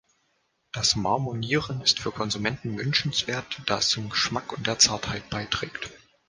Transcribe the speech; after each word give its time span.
Das 0.71 0.95
Marmonieren 0.95 1.81
ist 1.81 1.99
für 1.99 2.09
Konsumenten 2.11 2.75
wünschenswert, 2.79 3.61
da 3.67 3.77
es 3.77 3.89
zum 3.89 4.09
Geschmack 4.09 4.51
und 4.51 4.65
der 4.65 4.79
Zartheit 4.79 5.29
beiträgt. 5.29 5.91